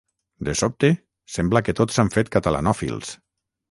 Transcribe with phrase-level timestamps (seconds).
[0.47, 0.89] De sobte,
[1.35, 3.19] sembla que tots s'han fet catalanòfils.